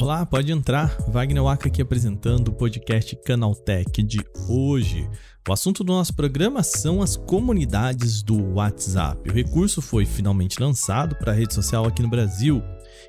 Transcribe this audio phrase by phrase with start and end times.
[0.00, 0.96] Olá, pode entrar.
[1.08, 5.08] Wagner Waka aqui apresentando o podcast Canaltech de hoje.
[5.48, 9.28] O assunto do nosso programa são as comunidades do WhatsApp.
[9.28, 12.62] O recurso foi finalmente lançado para a rede social aqui no Brasil.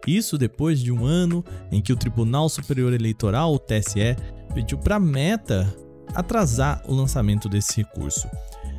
[0.07, 4.16] Isso depois de um ano em que o Tribunal Superior Eleitoral, o TSE,
[4.54, 5.75] pediu para a Meta
[6.16, 8.27] atrasar o lançamento desse recurso.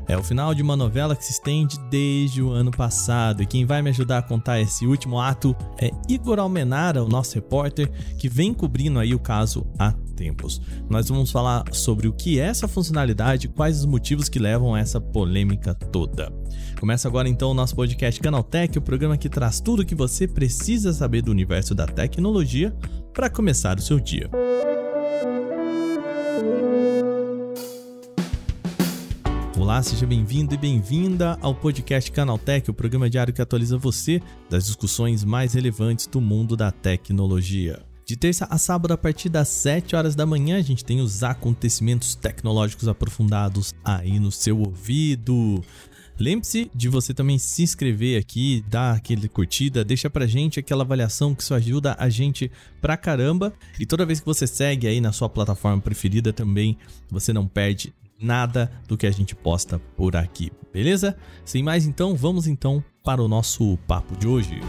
[0.07, 3.65] É o final de uma novela que se estende desde o ano passado e quem
[3.65, 8.29] vai me ajudar a contar esse último ato é Igor Almenara, o nosso repórter, que
[8.29, 10.61] vem cobrindo aí o caso há tempos.
[10.89, 14.81] Nós vamos falar sobre o que é essa funcionalidade quais os motivos que levam a
[14.81, 16.33] essa polêmica toda.
[16.79, 20.29] Começa agora então o nosso podcast Canaltech, o programa que traz tudo o que você
[20.29, 22.77] precisa saber do universo da tecnologia
[23.13, 24.29] para começar o seu dia.
[29.65, 34.67] Olá, seja bem-vindo e bem-vinda ao podcast Canaltech, o programa diário que atualiza você das
[34.67, 37.83] discussões mais relevantes do mundo da tecnologia.
[38.05, 41.23] De terça a sábado, a partir das 7 horas da manhã, a gente tem os
[41.23, 45.65] acontecimentos tecnológicos aprofundados aí no seu ouvido.
[46.21, 51.35] Lembre-se de você também se inscrever aqui, dar aquele curtida, deixa pra gente aquela avaliação
[51.35, 53.51] que isso ajuda a gente pra caramba.
[53.81, 56.77] E toda vez que você segue aí na sua plataforma preferida também,
[57.11, 61.17] você não perde nada do que a gente posta por aqui, beleza?
[61.45, 64.61] Sem mais então, vamos então para o nosso papo de hoje.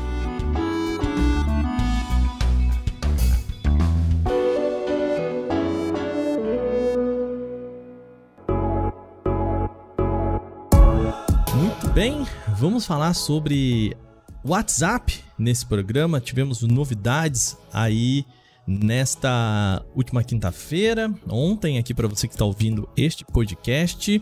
[11.56, 12.26] Muito bem,
[12.58, 13.96] vamos falar sobre
[14.44, 16.20] WhatsApp nesse programa.
[16.20, 18.26] Tivemos novidades aí
[18.68, 24.22] nesta última quinta-feira, ontem, aqui para você que está ouvindo este podcast.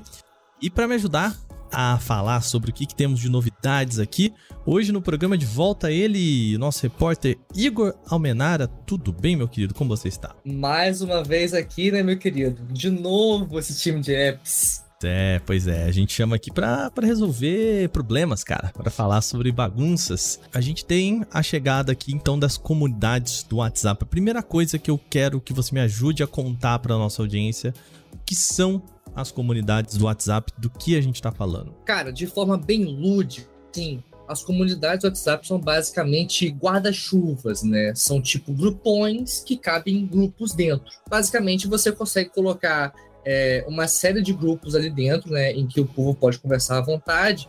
[0.62, 1.38] E para me ajudar
[1.74, 4.32] a falar sobre o que, que, temos de novidades aqui,
[4.66, 8.68] hoje no programa de volta ele, nosso repórter Igor Almenara.
[8.68, 9.74] Tudo bem, meu querido?
[9.74, 10.36] Como você está?
[10.46, 12.64] Mais uma vez aqui, né, meu querido?
[12.72, 14.83] De novo esse time de apps.
[15.04, 20.40] É, pois é, a gente chama aqui para resolver problemas, cara, para falar sobre bagunças.
[20.54, 24.04] A gente tem a chegada aqui então das comunidades do WhatsApp.
[24.04, 27.74] A primeira coisa que eu quero que você me ajude a contar para nossa audiência,
[28.14, 28.82] o que são
[29.16, 31.74] as comunidades do WhatsApp, do que a gente tá falando.
[31.86, 37.94] Cara, de forma bem lúdica, sim, as comunidades do WhatsApp são basicamente guarda-chuvas, né?
[37.96, 40.86] São tipo grupões que cabem grupos dentro.
[41.10, 42.94] Basicamente, você consegue colocar
[43.26, 46.82] é, uma série de grupos ali dentro, né, em que o povo pode conversar à
[46.82, 47.48] vontade.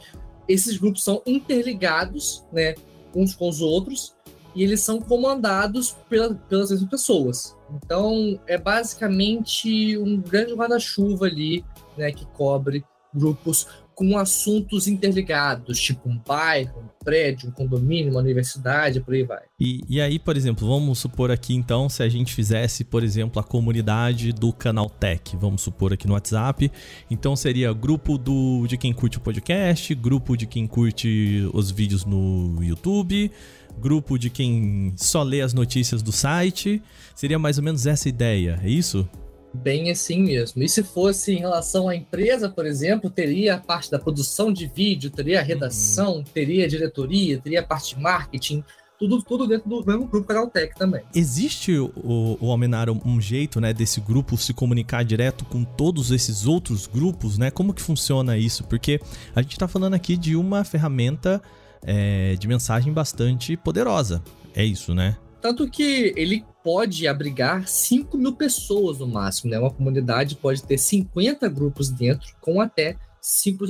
[0.49, 2.75] Esses grupos são interligados, né,
[3.15, 4.15] uns com os outros,
[4.55, 7.57] e eles são comandados pela, pelas mesmas pessoas.
[7.73, 11.65] Então, é basicamente um grande guarda-chuva ali,
[11.97, 18.21] né, que cobre grupos com assuntos interligados, tipo um bairro, um prédio, um condomínio, uma
[18.21, 19.43] universidade, por aí vai.
[19.61, 23.41] E, e aí, por exemplo, vamos supor aqui então, se a gente fizesse, por exemplo,
[23.41, 26.71] a comunidade do canal Tech, vamos supor aqui no WhatsApp,
[27.11, 32.05] então seria grupo do de quem curte o podcast, grupo de quem curte os vídeos
[32.05, 33.31] no YouTube,
[33.79, 36.83] grupo de quem só lê as notícias do site.
[37.15, 39.09] Seria mais ou menos essa ideia, é isso?
[39.55, 40.63] Bem assim mesmo.
[40.63, 44.67] E se fosse em relação à empresa, por exemplo, teria a parte da produção de
[44.67, 46.25] vídeo, teria a redação, uhum.
[46.25, 48.65] teria a diretoria, teria a parte de marketing,
[48.99, 51.03] tudo, tudo dentro do mesmo grupo Canaltech também.
[51.15, 56.47] Existe, o, o Almenara, um jeito, né, desse grupo se comunicar direto com todos esses
[56.47, 57.51] outros grupos, né?
[57.51, 58.65] Como que funciona isso?
[58.65, 59.01] Porque
[59.35, 61.43] a gente está falando aqui de uma ferramenta
[61.83, 64.23] é, de mensagem bastante poderosa.
[64.55, 65.17] É isso, né?
[65.45, 69.59] Tanto que ele pode abrigar 5 mil pessoas no máximo, né?
[69.59, 73.63] Uma comunidade pode ter 50 grupos dentro, com até 5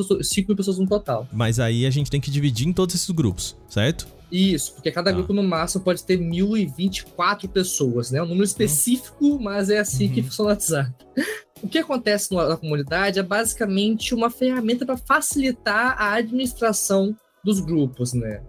[0.47, 1.27] mil pessoas no total.
[1.33, 4.07] Mas aí a gente tem que dividir em todos esses grupos, certo?
[4.31, 5.13] Isso, porque cada ah.
[5.13, 8.23] grupo no máximo pode ter 1024 pessoas, né?
[8.23, 9.43] Um número específico, uhum.
[9.43, 10.13] mas é assim uhum.
[10.13, 10.95] que funciona o WhatsApp.
[11.63, 18.13] O que acontece na comunidade é basicamente uma ferramenta para facilitar a administração dos grupos,
[18.13, 18.43] né?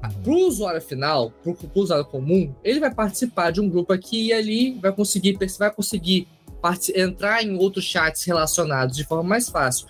[0.00, 4.26] Para o usuário final, para o usuário comum, ele vai participar de um grupo aqui
[4.26, 6.28] e ali, vai conseguir, vai conseguir
[6.94, 9.86] entrar em outros chats relacionados de forma mais fácil.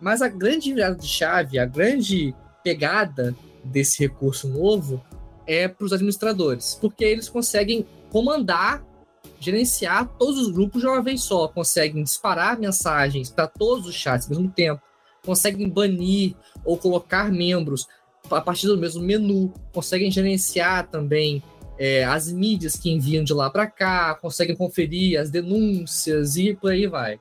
[0.00, 5.02] Mas a grande virada de chave, a grande pegada desse recurso novo
[5.46, 8.84] é para os administradores, porque eles conseguem comandar,
[9.38, 14.26] gerenciar todos os grupos de uma vez só, conseguem disparar mensagens para todos os chats
[14.26, 14.82] ao mesmo tempo,
[15.24, 17.86] conseguem banir ou colocar membros
[18.30, 21.42] a partir do mesmo menu, conseguem gerenciar também
[21.78, 26.70] é, as mídias que enviam de lá para cá, conseguem conferir as denúncias e por
[26.70, 27.18] aí vai.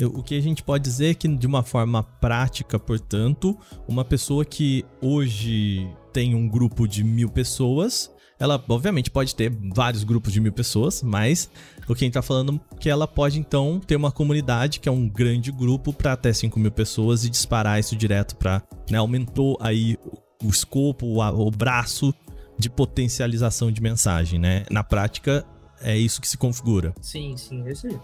[0.00, 3.58] O que a gente pode dizer é que, de uma forma prática, portanto,
[3.88, 8.08] uma pessoa que hoje tem um grupo de mil pessoas,
[8.38, 11.50] ela obviamente pode ter vários grupos de mil pessoas, mas
[11.88, 14.88] o que a gente tá falando é que ela pode então ter uma comunidade que
[14.88, 18.98] é um grande grupo para até 5 mil pessoas e disparar isso direto para, né,
[18.98, 19.96] aumentou aí
[20.42, 22.14] o escopo, o, o braço
[22.58, 24.64] de potencialização de mensagem, né?
[24.70, 25.44] Na prática,
[25.80, 26.94] é isso que se configura.
[27.00, 27.98] Sim, sim, é isso aí.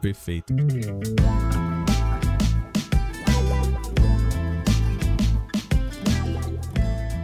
[0.00, 0.54] Perfeito.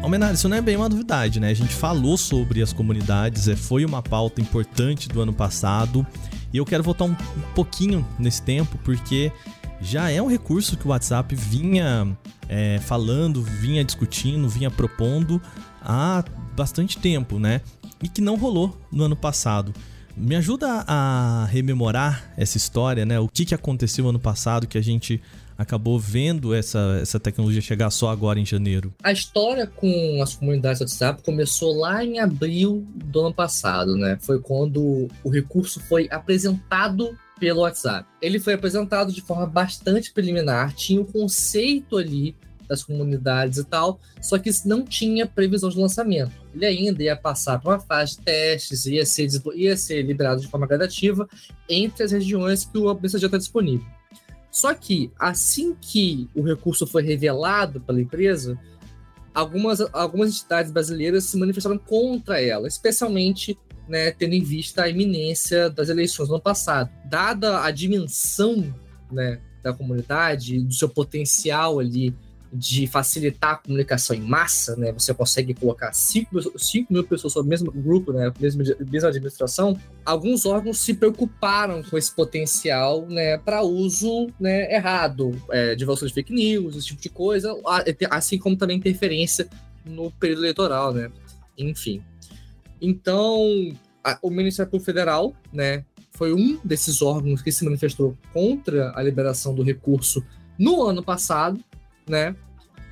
[0.02, 1.48] Almenar, isso não é bem uma novidade, né?
[1.48, 6.06] A gente falou sobre as comunidades, é, foi uma pauta importante do ano passado.
[6.52, 7.16] E eu quero voltar um
[7.54, 9.32] pouquinho nesse tempo, porque
[9.84, 12.16] já é um recurso que o WhatsApp vinha
[12.48, 15.40] é, falando, vinha discutindo, vinha propondo
[15.82, 16.24] há
[16.56, 17.60] bastante tempo, né?
[18.02, 19.74] E que não rolou no ano passado.
[20.16, 23.20] Me ajuda a rememorar essa história, né?
[23.20, 25.20] O que, que aconteceu ano passado que a gente
[25.56, 28.92] acabou vendo essa, essa tecnologia chegar só agora em janeiro?
[29.02, 34.16] A história com as comunidades WhatsApp começou lá em abril do ano passado, né?
[34.20, 38.08] Foi quando o recurso foi apresentado pelo WhatsApp.
[38.20, 42.36] Ele foi apresentado de forma bastante preliminar, tinha um conceito ali
[42.68, 46.32] das comunidades e tal, só que não tinha previsão de lançamento.
[46.54, 50.48] Ele ainda ia passar por uma fase de testes, ia ser, ia ser liberado de
[50.48, 51.28] forma gradativa
[51.68, 53.86] entre as regiões que o mensageiro está disponível.
[54.50, 58.58] Só que, assim que o recurso foi revelado pela empresa,
[59.34, 63.58] algumas, algumas entidades brasileiras se manifestaram contra ela, especialmente
[63.88, 66.90] né, tendo em vista a iminência das eleições no ano passado.
[67.04, 68.74] Dada a dimensão
[69.10, 72.14] né, da comunidade, do seu potencial ali
[72.56, 74.92] de facilitar a comunicação em massa, né?
[74.92, 76.30] Você consegue colocar 5
[76.88, 78.32] mil pessoas sobre o mesmo grupo, né?
[78.38, 79.76] Mesma, mesma administração.
[80.04, 83.38] Alguns órgãos se preocuparam com esse potencial, né?
[83.38, 87.52] Para uso né, errado, é, divulgação de fake news, esse tipo de coisa,
[88.08, 89.48] assim como também interferência
[89.84, 91.10] no período eleitoral, né?
[91.58, 92.04] Enfim.
[92.80, 93.72] Então,
[94.02, 95.84] a, o Ministério Público Federal, né?
[96.12, 100.24] Foi um desses órgãos que se manifestou contra a liberação do recurso
[100.56, 101.58] no ano passado,
[102.08, 102.36] né?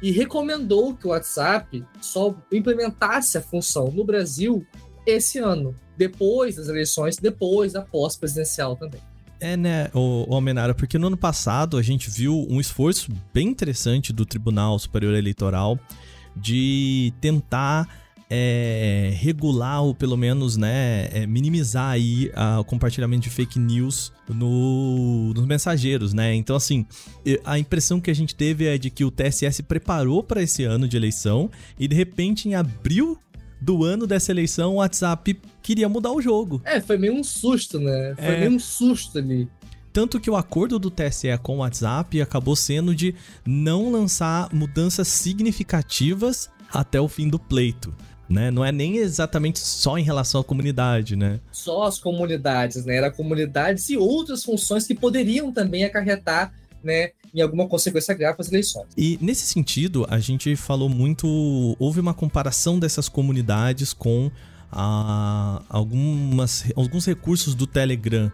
[0.03, 4.67] E recomendou que o WhatsApp só implementasse a função no Brasil
[5.07, 9.01] esse ano, depois das eleições, depois da pós-presidencial também.
[9.39, 13.49] É, né, o, o Almenara, porque no ano passado a gente viu um esforço bem
[13.49, 15.79] interessante do Tribunal Superior Eleitoral
[16.37, 18.02] de tentar
[18.35, 24.11] é, regular ou pelo menos né, é, minimizar aí a, o compartilhamento de fake news
[24.27, 26.35] no, nos mensageiros, né?
[26.35, 26.87] Então, assim,
[27.45, 30.89] a impressão que a gente teve é de que o TSS preparou para esse ano
[30.89, 33.19] de eleição e de repente em abril
[33.61, 36.63] do ano dessa eleição o WhatsApp queria mudar o jogo.
[36.65, 38.15] É, foi meio um susto, né?
[38.17, 38.41] Foi é...
[38.41, 39.47] meio um susto ali.
[39.93, 43.15] Tanto que o acordo do TSE com o WhatsApp acabou sendo de
[43.45, 47.95] não lançar mudanças significativas até o fim do pleito
[48.29, 48.51] né?
[48.51, 51.41] Não é nem exatamente só em relação à comunidade, né?
[51.51, 52.97] Só as comunidades, né?
[52.97, 56.53] Era comunidades e outras funções que poderiam também acarretar,
[56.83, 57.11] né?
[57.35, 58.87] Em alguma consequência grave para as eleições.
[58.97, 61.77] E nesse sentido, a gente falou muito.
[61.79, 64.31] Houve uma comparação dessas comunidades com
[64.71, 68.33] ah, algumas, alguns recursos do Telegram,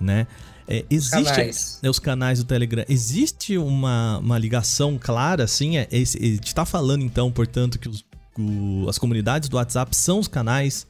[0.00, 0.26] né?
[0.68, 1.80] É, existe os canais.
[1.82, 2.84] É, os canais do Telegram.
[2.88, 5.76] Existe uma, uma ligação clara, assim?
[5.76, 8.04] É, é, a gente está falando, então, portanto, que os
[8.38, 10.86] o, as comunidades do WhatsApp são os canais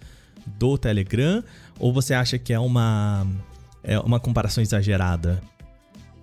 [0.46, 1.42] do Telegram?
[1.78, 3.26] Ou você acha que é uma,
[3.82, 5.42] é uma comparação exagerada?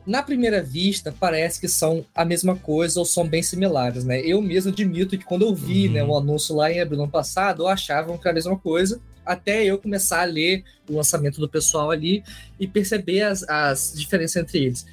[0.05, 4.21] Na primeira vista, parece que são a mesma coisa ou são bem similares, né?
[4.21, 5.93] Eu mesmo admito que quando eu vi uhum.
[5.93, 8.57] né, o um anúncio lá em abril ano passado, eu achava que era a mesma
[8.57, 12.23] coisa, até eu começar a ler o lançamento do pessoal ali
[12.57, 14.85] e perceber as, as diferenças entre eles.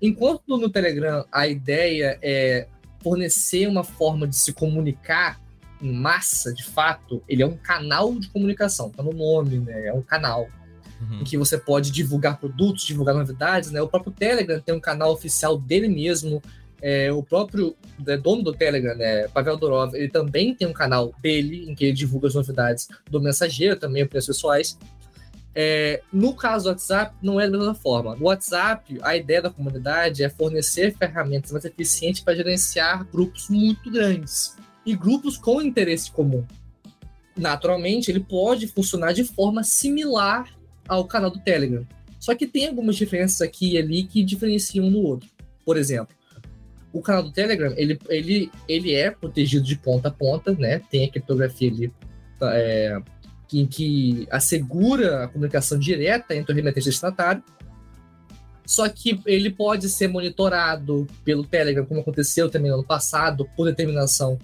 [0.00, 2.68] Enquanto no Telegram a ideia é
[3.02, 5.40] fornecer uma forma de se comunicar
[5.82, 9.86] em massa, de fato, ele é um canal de comunicação, tá no nome, né?
[9.86, 10.48] É um canal
[11.00, 11.20] uhum.
[11.20, 13.80] em que você pode divulgar produtos, divulgar novidades, né?
[13.80, 16.42] O próprio Telegram tem um canal oficial dele mesmo.
[16.82, 21.14] É, o próprio é, dono do Telegram, né, Pavel Durov, ele também tem um canal
[21.20, 24.78] dele em que ele divulga as novidades do mensageiro, também para pessoais.
[25.54, 28.16] É, no caso do WhatsApp, não é da mesma forma.
[28.16, 33.90] No WhatsApp, a ideia da comunidade é fornecer ferramentas mais eficientes para gerenciar grupos muito
[33.90, 36.44] grandes e grupos com interesse comum.
[37.36, 40.48] Naturalmente, ele pode funcionar de forma similar
[40.88, 41.86] ao canal do Telegram.
[42.18, 45.28] Só que tem algumas diferenças aqui e ali que diferenciam um no outro.
[45.64, 46.14] Por exemplo,
[46.92, 50.80] o canal do Telegram, ele, ele, ele é protegido de ponta a ponta, né?
[50.90, 51.92] Tem a criptografia ali
[52.42, 53.00] é,
[53.48, 57.42] que, que assegura a comunicação direta entre o remetente e o destinatário.
[58.66, 63.66] só que ele pode ser monitorado pelo Telegram, como aconteceu também no ano passado, por
[63.66, 64.38] determinação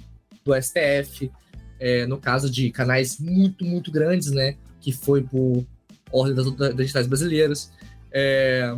[0.47, 1.31] do STF,
[1.79, 4.57] é, no caso de canais muito, muito grandes, né?
[4.81, 5.67] Que foi por
[6.11, 7.71] ordem das, das brasileiras.
[8.13, 8.75] É,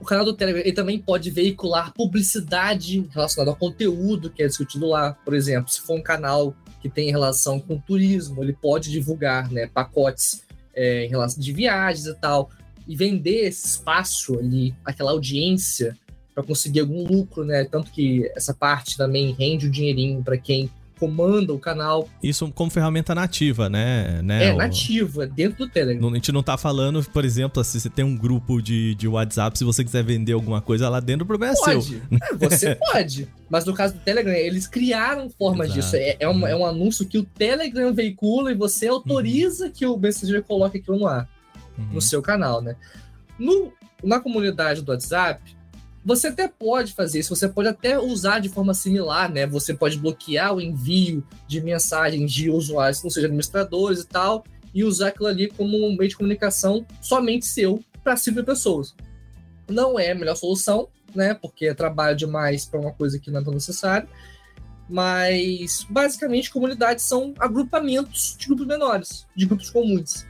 [0.00, 4.86] o canal do Telegram ele também pode veicular publicidade relacionada ao conteúdo que é discutido
[4.86, 5.12] lá.
[5.12, 9.66] Por exemplo, se for um canal que tem relação com turismo, ele pode divulgar né,
[9.66, 12.50] pacotes é, em relação de viagens e tal,
[12.86, 15.96] e vender esse espaço ali, aquela audiência,
[16.34, 17.64] para conseguir algum lucro, né?
[17.64, 22.08] Tanto que essa parte também rende um dinheirinho para quem comanda o canal.
[22.22, 24.20] Isso como ferramenta nativa, né?
[24.22, 24.46] né?
[24.46, 26.08] É, nativa, dentro do Telegram.
[26.08, 29.58] A gente não tá falando, por exemplo, se você tem um grupo de, de WhatsApp,
[29.58, 31.84] se você quiser vender alguma coisa lá dentro, o problema é pode.
[31.84, 32.00] seu.
[32.10, 33.28] É, você pode.
[33.48, 35.80] Mas no caso do Telegram, eles criaram formas Exato.
[35.80, 35.96] disso.
[35.96, 39.72] É, é, um, é um anúncio que o Telegram veicula e você autoriza uhum.
[39.72, 41.28] que o Messenger coloque aquilo no ar.
[41.76, 41.94] Uhum.
[41.94, 42.76] No seu canal, né?
[43.38, 43.72] No,
[44.02, 45.53] na comunidade do WhatsApp,
[46.04, 49.46] você até pode fazer isso, você pode até usar de forma similar, né?
[49.46, 54.44] Você pode bloquear o envio de mensagens de usuários não sejam administradores e tal,
[54.74, 58.94] e usar aquilo ali como um meio de comunicação somente seu para cinco pessoas.
[59.68, 61.32] Não é a melhor solução, né?
[61.32, 64.06] Porque é trabalho demais para uma coisa que não é tão necessária.
[64.86, 70.26] Mas basicamente comunidades são agrupamentos de grupos menores, de grupos comuns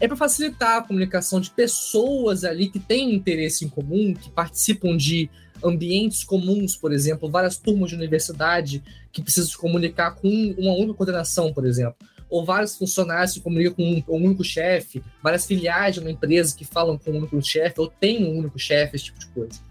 [0.00, 4.96] é para facilitar a comunicação de pessoas ali que têm interesse em comum, que participam
[4.96, 5.30] de
[5.64, 10.94] ambientes comuns, por exemplo, várias turmas de universidade que precisam se comunicar com uma única
[10.94, 11.96] coordenação, por exemplo,
[12.28, 16.54] ou vários funcionários se comunicam com um, um único chefe, várias filiais de uma empresa
[16.56, 19.65] que falam com um único chefe, ou tem um único chefe, esse tipo de coisa.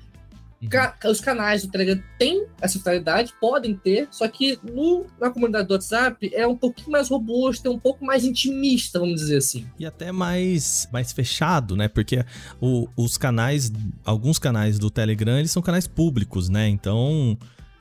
[0.72, 1.12] Uhum.
[1.12, 5.74] os canais do Telegram têm essa funcionalidade, podem ter, só que no, na comunidade do
[5.74, 9.66] WhatsApp é um pouquinho mais robusto, é um pouco mais intimista, vamos dizer assim.
[9.80, 11.88] E até mais, mais fechado, né?
[11.88, 12.26] Porque
[12.60, 13.72] o, os canais,
[14.04, 16.68] alguns canais do Telegram, eles são canais públicos, né?
[16.68, 17.38] Então.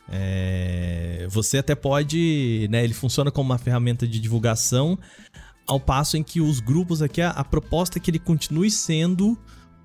[0.07, 2.85] É, você até pode, né?
[2.85, 4.99] Ele funciona como uma ferramenta de divulgação,
[5.67, 9.39] ao passo em que os grupos aqui, a, a proposta é que ele continue sendo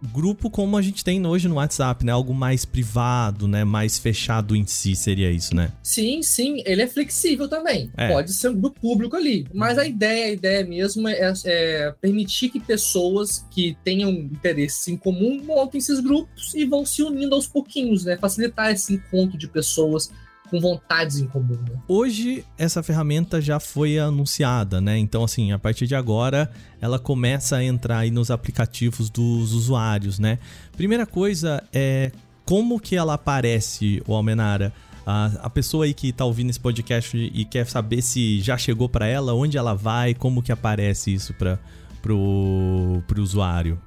[0.08, 2.12] grupo como a gente tem hoje no WhatsApp, né?
[2.12, 3.64] Algo mais privado, né?
[3.64, 5.72] Mais fechado em si, seria isso, né?
[5.84, 6.62] Sim, sim.
[6.66, 7.92] Ele é flexível também.
[7.98, 8.10] É.
[8.10, 9.46] Pode ser um grupo público ali.
[9.54, 14.98] Mas a ideia, a ideia mesmo é, é, permitir que pessoas que tenham interesses em
[14.98, 18.18] comum montem esses grupos e vão se unindo aos pouquinhos, né?
[18.18, 20.12] Facilitar esse encontro de pessoas
[20.50, 21.58] com vontades em comum.
[21.70, 21.80] Né?
[21.88, 24.98] Hoje essa ferramenta já foi anunciada, né?
[24.98, 26.50] Então assim, a partir de agora
[26.82, 30.40] ela começa a entrar aí nos aplicativos dos usuários, né?
[30.76, 32.12] Primeira coisa é
[32.46, 34.74] como que ela aparece, o Almenara.
[35.06, 39.08] A, pessoa aí que tá ouvindo esse podcast e quer saber se já chegou para
[39.08, 41.58] ela, onde ela vai, como que aparece isso para
[42.00, 43.82] pro, pro usuário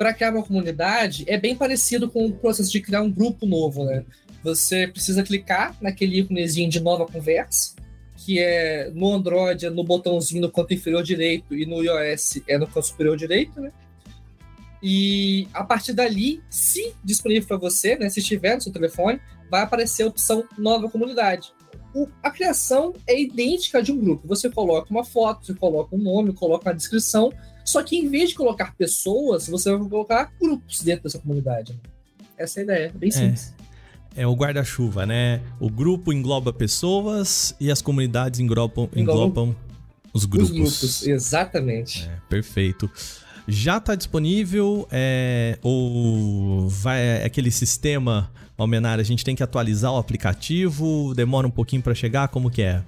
[0.00, 3.84] para criar uma comunidade é bem parecido com o processo de criar um grupo novo,
[3.84, 4.02] né?
[4.42, 7.74] Você precisa clicar naquele íconezinho de nova conversa,
[8.16, 12.58] que é no Android é no botãozinho no canto inferior direito e no iOS é
[12.58, 13.72] no canto superior direito, né?
[14.82, 19.20] E a partir dali, se disponível para você, né, se estiver no seu telefone,
[19.50, 21.52] vai aparecer a opção nova comunidade.
[21.94, 24.26] O, a criação é idêntica de um grupo.
[24.26, 27.30] Você coloca uma foto, você coloca um nome, coloca uma descrição,
[27.64, 31.72] só que em vez de colocar pessoas, você vai colocar grupos dentro dessa comunidade.
[31.74, 31.78] Né?
[32.38, 33.12] Essa é a ideia, bem é.
[33.12, 33.54] simples.
[33.58, 33.59] É
[34.16, 35.40] é o guarda-chuva, né?
[35.58, 39.54] O grupo engloba pessoas e as comunidades englobam, englobam
[40.12, 40.50] os grupos.
[40.50, 42.08] Os grupos, exatamente.
[42.08, 42.90] É, perfeito.
[43.46, 49.90] Já está disponível é, ou vai é aquele sistema Almenar, a gente tem que atualizar
[49.90, 52.82] o aplicativo, demora um pouquinho para chegar, como que é?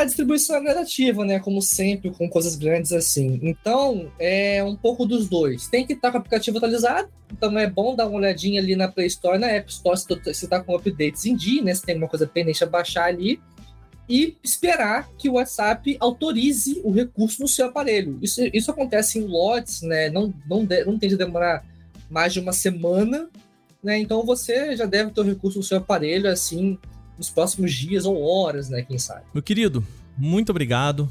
[0.00, 1.38] A distribuição é gradativa, né?
[1.38, 3.38] Como sempre, com coisas grandes assim.
[3.42, 5.68] Então, é um pouco dos dois.
[5.68, 8.88] Tem que estar com o aplicativo atualizado, então é bom dar uma olhadinha ali na
[8.88, 11.74] Play Store, na App Store, se está com updates em dia, né?
[11.74, 13.38] Se tem alguma coisa pendente a baixar ali.
[14.08, 18.18] E esperar que o WhatsApp autorize o recurso no seu aparelho.
[18.22, 20.08] Isso, isso acontece em lotes, né?
[20.08, 21.62] Não, não, de, não tende a demorar
[22.08, 23.28] mais de uma semana,
[23.84, 23.98] né?
[23.98, 26.78] Então você já deve ter o recurso no seu aparelho, assim,
[27.20, 28.80] nos próximos dias ou horas, né?
[28.80, 29.26] Quem sabe.
[29.34, 29.86] Meu querido,
[30.16, 31.06] muito obrigado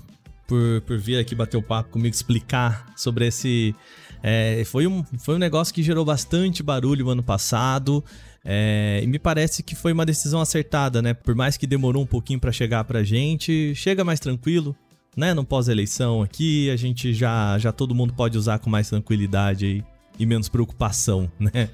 [0.48, 3.76] por, por vir aqui bater o papo comigo, explicar sobre esse.
[4.24, 8.04] É, foi, um, foi um negócio que gerou bastante barulho ano passado.
[8.44, 11.14] É, e me parece que foi uma decisão acertada, né?
[11.14, 14.76] Por mais que demorou um pouquinho para chegar pra gente, chega mais tranquilo,
[15.16, 15.36] né?
[15.36, 19.84] No pós-eleição aqui, a gente já, já todo mundo pode usar com mais tranquilidade aí,
[20.18, 21.70] e menos preocupação, né?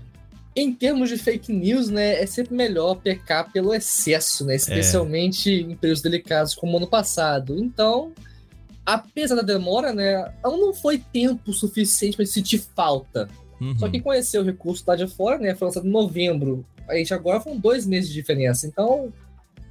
[0.55, 4.55] Em termos de fake news, né, é sempre melhor pecar pelo excesso, né?
[4.55, 5.59] Especialmente é.
[5.59, 7.59] em períodos delicados como ano passado.
[7.59, 8.13] Então,
[8.85, 13.27] apesar da demora, né, não foi tempo suficiente para sentir falta.
[13.59, 13.77] Uhum.
[13.77, 15.55] Só que conheceu o recurso lá de fora, né?
[15.55, 16.65] Foi lançado em novembro.
[16.88, 18.65] Aí agora foram dois meses de diferença.
[18.65, 19.12] Então,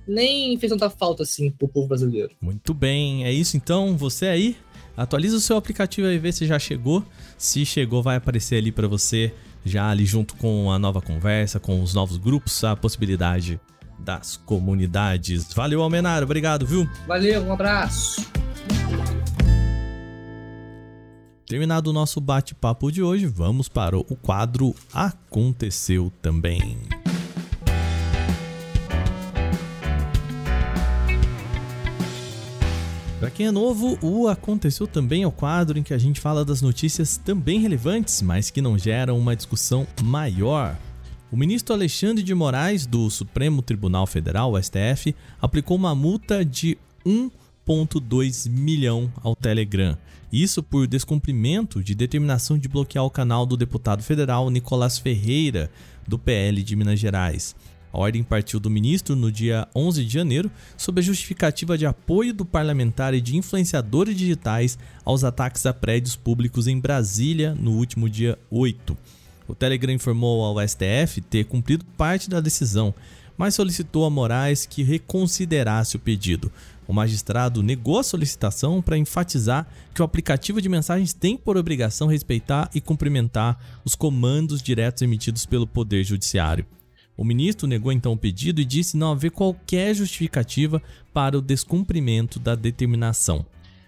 [0.06, 2.30] nem fez tanta falta assim pro povo brasileiro.
[2.40, 3.96] Muito bem, é isso então.
[3.96, 4.56] Você aí,
[4.96, 7.04] atualiza o seu aplicativo e vê se já chegou.
[7.36, 9.32] Se chegou, vai aparecer ali para você,
[9.64, 13.60] já ali junto com a nova conversa, com os novos grupos, a possibilidade
[13.98, 15.52] das comunidades.
[15.52, 16.88] Valeu, Almenaro, obrigado, viu?
[17.06, 18.26] Valeu, um abraço.
[21.46, 26.78] Terminado o nosso bate-papo de hoje, vamos para o quadro Aconteceu Também.
[33.24, 36.44] Para quem é novo, o Aconteceu Também é o quadro em que a gente fala
[36.44, 40.76] das notícias também relevantes, mas que não geram uma discussão maior.
[41.32, 48.46] O ministro Alexandre de Moraes, do Supremo Tribunal Federal, STF, aplicou uma multa de 1,2
[48.50, 49.96] milhão ao Telegram.
[50.30, 55.70] Isso por descumprimento de determinação de bloquear o canal do deputado federal Nicolás Ferreira,
[56.06, 57.56] do PL de Minas Gerais.
[57.94, 62.34] A ordem partiu do ministro no dia 11 de janeiro, sob a justificativa de apoio
[62.34, 68.10] do parlamentar e de influenciadores digitais aos ataques a prédios públicos em Brasília no último
[68.10, 68.96] dia 8.
[69.46, 72.92] O Telegram informou ao STF ter cumprido parte da decisão,
[73.38, 76.50] mas solicitou a Moraes que reconsiderasse o pedido.
[76.88, 82.08] O magistrado negou a solicitação para enfatizar que o aplicativo de mensagens tem por obrigação
[82.08, 86.66] respeitar e cumprimentar os comandos diretos emitidos pelo Poder Judiciário.
[87.16, 92.40] O ministro negou então o pedido e disse não haver qualquer justificativa para o descumprimento
[92.40, 93.46] da determinação.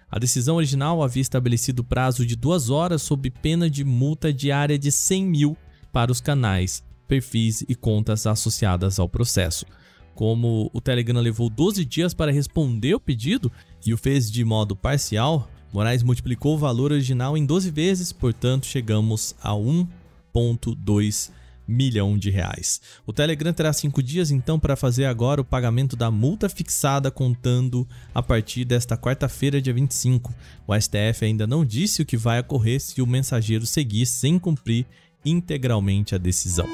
[0.09, 4.93] A decisão original havia estabelecido prazo de duas horas sob pena de multa diária de
[4.93, 5.57] 100 mil
[5.93, 9.67] para os canais, perfis e contas associadas ao processo.
[10.15, 13.51] Como o Telegram levou 12 dias para responder o pedido
[13.85, 18.65] e o fez de modo parcial, Moraes multiplicou o valor original em 12 vezes, portanto
[18.65, 21.31] chegamos a 1,2
[21.67, 22.81] milhão de reais.
[23.07, 27.87] O Telegram terá cinco dias então para fazer agora o pagamento da multa fixada, contando
[28.15, 30.35] a partir desta quarta-feira, dia 25.
[30.67, 34.87] O STF ainda não disse o que vai ocorrer se o mensageiro seguir sem cumprir
[35.25, 36.67] integralmente a decisão.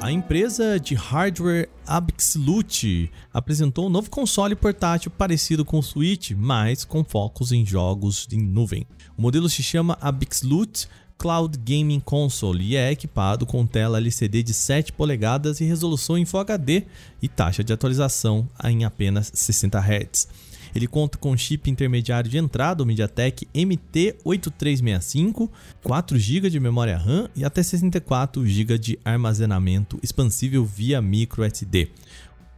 [0.00, 6.86] A empresa de hardware Absolute apresentou um novo console portátil parecido com o Switch, mas
[6.86, 8.86] com focos em jogos em nuvem.
[9.14, 10.88] O modelo se chama Absolute
[11.20, 16.24] Cloud Gaming Console e é equipado com tela LCD de 7 polegadas e resolução em
[16.24, 16.84] Full HD
[17.20, 20.26] e taxa de atualização em apenas 60 Hz.
[20.74, 25.50] Ele conta com chip intermediário de entrada, o MediaTek MT8365,
[25.84, 31.90] 4 GB de memória RAM e até 64 GB de armazenamento expansível via microSD.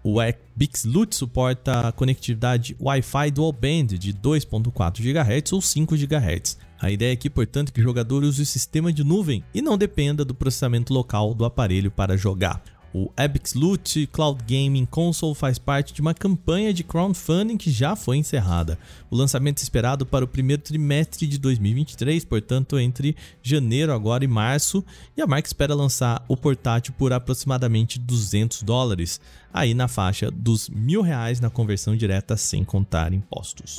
[0.04, 0.18] O
[0.54, 6.58] Bixloot suporta a conectividade Wi-Fi Dual Band de 2.4 GHz ou 5 GHz.
[6.82, 9.78] A ideia aqui, portanto, é que o jogador use o sistema de nuvem e não
[9.78, 12.60] dependa do processamento local do aparelho para jogar.
[12.92, 18.16] O Absolute Cloud Gaming Console faz parte de uma campanha de crowdfunding que já foi
[18.16, 18.76] encerrada.
[19.08, 24.28] O lançamento é esperado para o primeiro trimestre de 2023, portanto entre janeiro agora e
[24.28, 24.84] março,
[25.16, 29.20] e a marca espera lançar o portátil por aproximadamente 200 dólares,
[29.54, 33.78] aí na faixa dos mil reais na conversão direta sem contar impostos.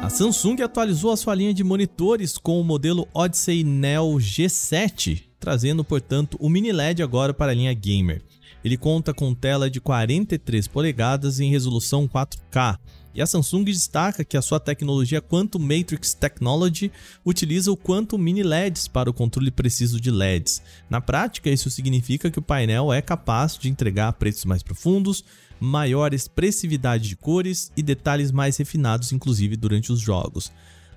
[0.00, 5.84] A Samsung atualizou a sua linha de monitores com o modelo Odyssey Neo G7, trazendo,
[5.84, 8.22] portanto, o mini LED agora para a linha gamer.
[8.64, 12.78] Ele conta com tela de 43 polegadas em resolução 4K.
[13.18, 16.92] E a Samsung destaca que a sua tecnologia Quantum Matrix Technology
[17.24, 20.62] utiliza o Quantum Mini LEDs para o controle preciso de LEDs.
[20.88, 25.24] Na prática, isso significa que o painel é capaz de entregar preços mais profundos,
[25.58, 30.52] maior expressividade de cores e detalhes mais refinados, inclusive durante os jogos.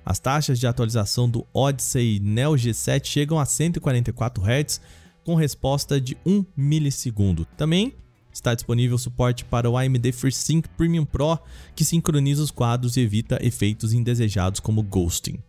[0.06, 4.80] As taxas de atualização do Odyssey Neo G7 chegam a 144 Hz
[5.24, 7.48] com resposta de 1 milissegundo.
[7.58, 7.96] Também
[8.34, 11.39] está disponível suporte para o AMD FreeSync Premium Pro,
[11.76, 15.39] que sincroniza os quadros e evita efeitos indesejados como ghosting.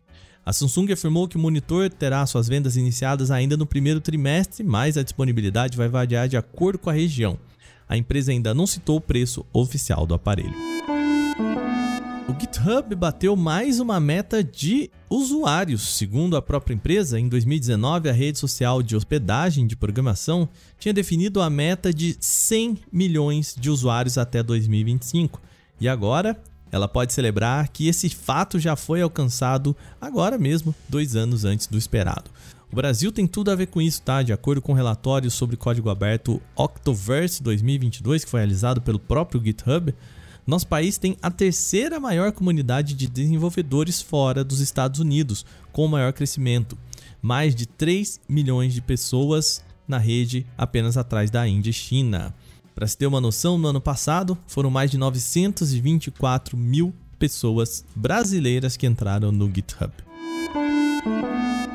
[0.45, 4.97] A Samsung afirmou que o monitor terá suas vendas iniciadas ainda no primeiro trimestre, mas
[4.97, 7.38] a disponibilidade vai variar de acordo com a região.
[7.88, 10.55] A empresa ainda não citou o preço oficial do aparelho.
[12.29, 15.97] O GitHub bateu mais uma meta de usuários.
[15.97, 21.43] Segundo a própria empresa, em 2019, a rede social de hospedagem de programação tinha definido
[21.43, 25.43] a meta de 100 milhões de usuários até 2025.
[25.81, 31.45] E agora ela pode celebrar que esse fato já foi alcançado agora mesmo, dois anos
[31.45, 32.31] antes do esperado.
[32.73, 34.23] O Brasil tem tudo a ver com isso, tá?
[34.23, 39.43] De acordo com o relatório sobre código aberto Octoverse 2022, que foi realizado pelo próprio
[39.45, 39.93] GitHub,
[40.47, 46.13] nosso país tem a terceira maior comunidade de desenvolvedores fora dos Estados Unidos, com maior
[46.13, 46.77] crescimento.
[47.21, 52.35] mais de 3 milhões de pessoas na rede apenas atrás da Índia e China.
[52.75, 58.77] Para se ter uma noção, no ano passado foram mais de 924 mil pessoas brasileiras
[58.77, 59.93] que entraram no GitHub.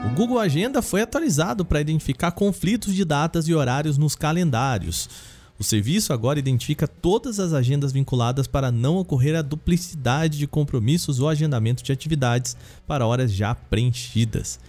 [0.05, 5.09] O Google Agenda foi atualizado para identificar conflitos de datas e horários nos calendários.
[5.59, 11.19] O serviço agora identifica todas as agendas vinculadas para não ocorrer a duplicidade de compromissos
[11.19, 14.59] ou agendamento de atividades para horas já preenchidas.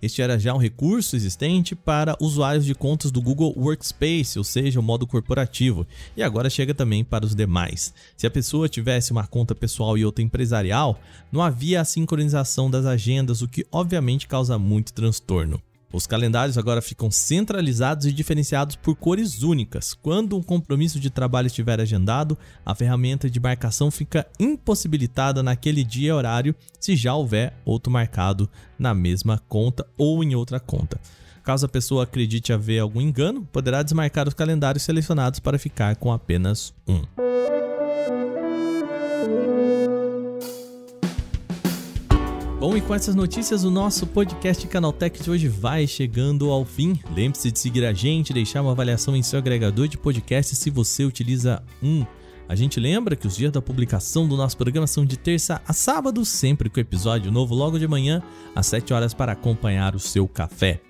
[0.00, 4.78] Este era já um recurso existente para usuários de contas do Google Workspace, ou seja,
[4.78, 5.84] o modo corporativo,
[6.16, 7.92] e agora chega também para os demais.
[8.16, 11.00] Se a pessoa tivesse uma conta pessoal e outra empresarial,
[11.32, 15.60] não havia a sincronização das agendas, o que obviamente causa muito transtorno.
[15.90, 19.94] Os calendários agora ficam centralizados e diferenciados por cores únicas.
[19.94, 26.08] Quando um compromisso de trabalho estiver agendado, a ferramenta de marcação fica impossibilitada naquele dia
[26.08, 31.00] e horário se já houver outro marcado na mesma conta ou em outra conta.
[31.42, 36.12] Caso a pessoa acredite haver algum engano, poderá desmarcar os calendários selecionados para ficar com
[36.12, 37.37] apenas um.
[42.60, 46.98] Bom, e com essas notícias, o nosso podcast Canaltech de hoje vai chegando ao fim.
[47.14, 51.04] Lembre-se de seguir a gente, deixar uma avaliação em seu agregador de podcast se você
[51.04, 52.04] utiliza um.
[52.48, 55.72] A gente lembra que os dias da publicação do nosso programa são de terça a
[55.72, 58.20] sábado, sempre com episódio novo logo de manhã,
[58.56, 60.80] às 7 horas, para acompanhar o seu café.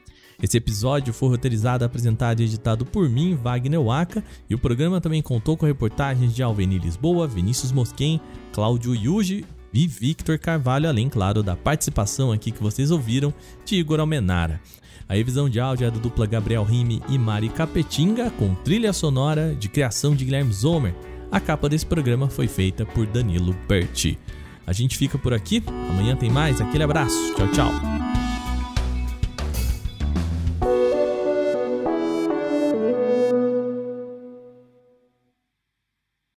[0.43, 5.21] Esse episódio foi roteirizado, apresentado e editado por mim, Wagner Waka, e o programa também
[5.21, 8.19] contou com reportagens de Alveni Lisboa, Vinícius Mosquen,
[8.53, 13.33] Cláudio Yuji e Victor Carvalho, além, claro, da participação aqui que vocês ouviram
[13.65, 14.61] de Igor Almenara.
[15.09, 19.55] A revisão de áudio é da dupla Gabriel Rime e Mari Capetinga, com trilha sonora
[19.55, 20.95] de criação de Guilherme Zomer.
[21.31, 24.19] A capa desse programa foi feita por Danilo Berti.
[24.67, 27.73] A gente fica por aqui, amanhã tem mais, aquele abraço, tchau, tchau.